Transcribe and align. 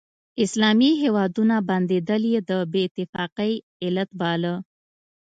اسلامي 0.43 0.91
هیوادونه 1.03 1.55
بندېدل 1.69 2.23
یې 2.33 2.39
د 2.49 2.51
بې 2.71 2.81
اتفاقۍ 2.87 3.53
علت 3.85 4.09
باله. 4.19 4.53